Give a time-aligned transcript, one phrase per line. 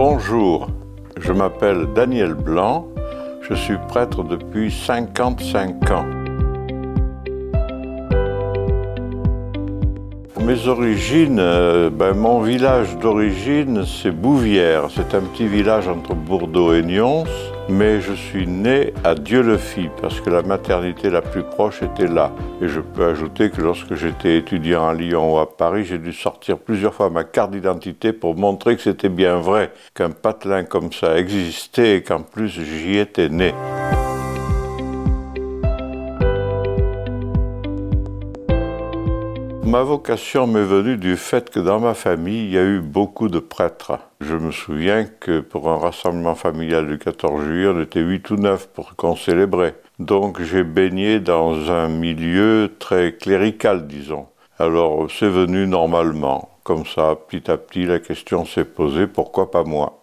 [0.00, 0.68] Bonjour,
[1.16, 2.86] je m'appelle Daniel Blanc,
[3.42, 6.06] je suis prêtre depuis 55 ans.
[10.48, 14.84] Mes origines, euh, ben, mon village d'origine, c'est Bouvière.
[14.88, 17.24] C'est un petit village entre Bordeaux et Nyons.
[17.68, 22.32] Mais je suis né à Dieu-le-Fit parce que la maternité la plus proche était là.
[22.62, 26.14] Et je peux ajouter que lorsque j'étais étudiant à Lyon ou à Paris, j'ai dû
[26.14, 30.94] sortir plusieurs fois ma carte d'identité pour montrer que c'était bien vrai, qu'un patelin comme
[30.94, 33.52] ça existait et qu'en plus j'y étais né.
[39.68, 43.28] Ma vocation m'est venue du fait que dans ma famille, il y a eu beaucoup
[43.28, 43.98] de prêtres.
[44.22, 48.36] Je me souviens que pour un rassemblement familial du 14 juillet, on était 8 ou
[48.36, 49.74] 9 pour qu'on célébrait.
[49.98, 54.28] Donc j'ai baigné dans un milieu très clérical, disons.
[54.58, 56.48] Alors c'est venu normalement.
[56.62, 60.02] Comme ça, petit à petit, la question s'est posée, pourquoi pas moi?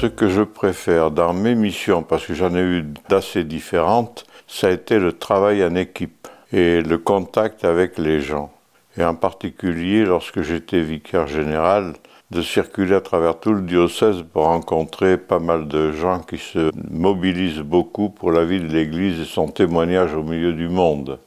[0.00, 4.68] Ce que je préfère dans mes missions, parce que j'en ai eu d'assez différentes, ça
[4.68, 8.52] a été le travail en équipe et le contact avec les gens.
[8.96, 11.94] Et en particulier lorsque j'étais vicaire général,
[12.30, 16.70] de circuler à travers tout le diocèse pour rencontrer pas mal de gens qui se
[16.88, 21.18] mobilisent beaucoup pour la vie de l'Église et son témoignage au milieu du monde.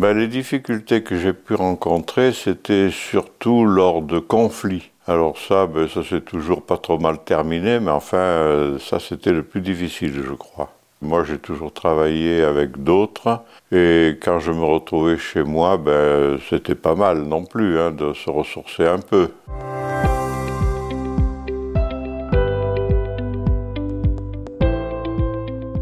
[0.00, 4.90] Ben, les difficultés que j'ai pu rencontrer, c'était surtout lors de conflits.
[5.06, 9.32] Alors ça, ben, ça s'est toujours pas trop mal terminé, mais enfin, euh, ça c'était
[9.32, 10.72] le plus difficile, je crois.
[11.02, 13.42] Moi, j'ai toujours travaillé avec d'autres,
[13.72, 18.14] et quand je me retrouvais chez moi, ben, c'était pas mal non plus hein, de
[18.14, 19.28] se ressourcer un peu.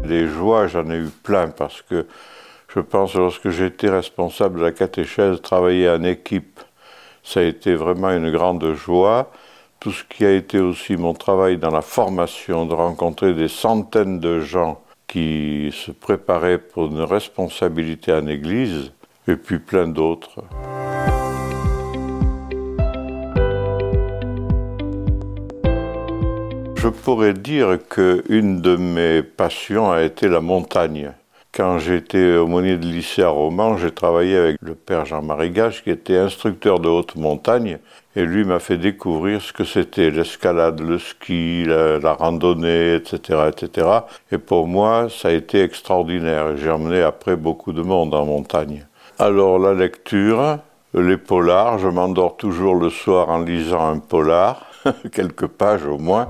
[0.03, 2.05] Les joies, j'en ai eu plein parce que
[2.75, 6.59] je pense lorsque j'étais responsable de la catéchèse, travailler en équipe,
[7.23, 9.31] ça a été vraiment une grande joie.
[9.79, 14.19] Tout ce qui a été aussi mon travail dans la formation, de rencontrer des centaines
[14.19, 18.91] de gens qui se préparaient pour une responsabilité en Église,
[19.27, 20.43] et puis plein d'autres.
[26.75, 31.13] Je pourrais dire qu'une de mes passions a été la montagne.
[31.59, 35.89] Quand j'étais aumônier de lycée à Romans, j'ai travaillé avec le père Jean-Marie Gage, qui
[35.89, 37.79] était instructeur de haute montagne,
[38.15, 43.87] et lui m'a fait découvrir ce que c'était l'escalade, le ski, la, randonnée, etc., etc.
[44.31, 46.55] Et pour moi, ça a été extraordinaire.
[46.55, 48.87] J'ai emmené après beaucoup de monde en montagne.
[49.17, 50.59] Alors la lecture,
[50.93, 54.65] les polars, je m'endors toujours le soir en lisant un polar,
[55.11, 56.29] quelques pages au moins.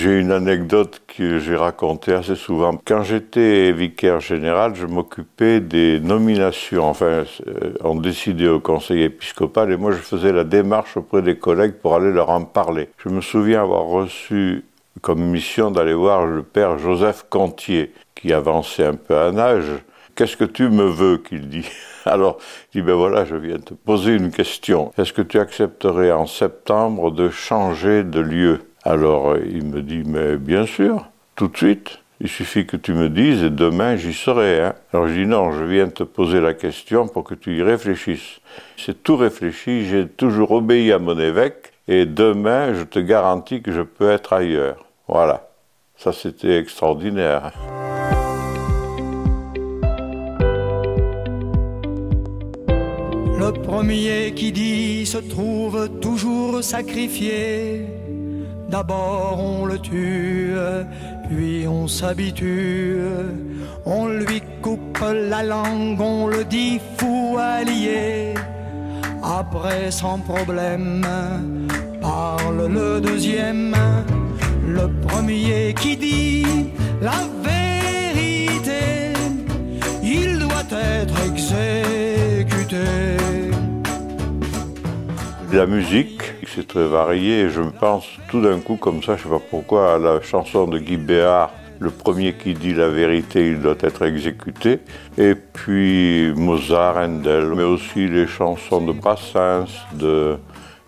[0.00, 2.78] J'ai une anecdote que j'ai racontée assez souvent.
[2.84, 6.84] Quand j'étais vicaire général, je m'occupais des nominations.
[6.84, 11.36] Enfin, euh, on décidait au conseil épiscopal et moi je faisais la démarche auprès des
[11.36, 12.90] collègues pour aller leur en parler.
[12.98, 14.64] Je me souviens avoir reçu
[15.02, 19.82] comme mission d'aller voir le père Joseph Contier, qui avançait un peu à âge.
[20.14, 21.18] Qu'est-ce que tu me veux?
[21.18, 21.68] qu'il dit
[22.04, 22.38] Alors,
[22.72, 24.92] il dit, ben voilà, je viens te poser une question.
[24.96, 28.60] Est-ce que tu accepterais en septembre de changer de lieu?
[28.88, 31.06] Alors euh, il me dit, mais bien sûr,
[31.36, 32.00] tout de suite.
[32.20, 34.60] Il suffit que tu me dises et demain j'y serai.
[34.60, 34.74] Hein.
[34.92, 38.40] Alors je dis non, je viens te poser la question pour que tu y réfléchisses.
[38.76, 43.70] C'est tout réfléchi, j'ai toujours obéi à mon évêque et demain je te garantis que
[43.70, 44.84] je peux être ailleurs.
[45.06, 45.48] Voilà,
[45.96, 47.52] ça c'était extraordinaire.
[53.38, 57.97] Le premier qui dit se trouve toujours sacrifié
[58.68, 60.52] D'abord on le tue,
[61.28, 63.00] puis on s'habitue.
[63.86, 68.34] On lui coupe la langue, on le dit fou allié.
[69.22, 71.06] Après sans problème,
[72.00, 73.74] parle le deuxième,
[74.66, 76.46] le premier qui dit
[77.00, 77.67] la vérité.
[85.52, 86.22] La musique
[86.54, 87.42] c'est très varié.
[87.42, 89.98] Et je me pense tout d'un coup, comme ça, je ne sais pas pourquoi, à
[89.98, 94.80] la chanson de Guy Béard, le premier qui dit la vérité, il doit être exécuté.
[95.16, 100.36] Et puis Mozart, Handel, mais aussi les chansons de Brassens, de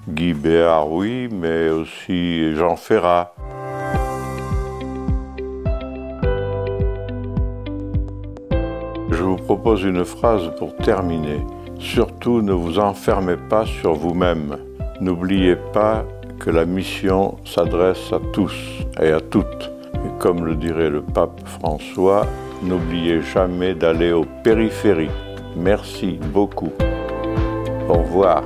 [0.08, 3.34] Guy Béard, oui, mais aussi Jean Ferrat.
[9.10, 11.40] Je vous propose une phrase pour terminer.
[11.80, 14.58] Surtout ne vous enfermez pas sur vous-même
[15.00, 16.04] N'oubliez pas
[16.38, 18.54] que la mission s'adresse à tous
[19.00, 19.70] et à toutes.
[19.94, 22.26] Et comme le dirait le pape François,
[22.62, 25.10] n'oubliez jamais d'aller aux périphéries.
[25.56, 26.72] Merci beaucoup.
[27.88, 28.42] Au revoir.